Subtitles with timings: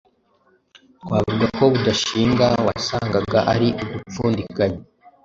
[1.01, 4.81] twavuga ko budashinga, wasangaga ari ugupfundikanya.